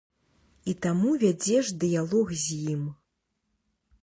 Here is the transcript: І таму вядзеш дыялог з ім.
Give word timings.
І 0.71 0.73
таму 0.85 1.11
вядзеш 1.23 1.69
дыялог 1.83 2.27
з 2.45 2.59
ім. 2.73 2.83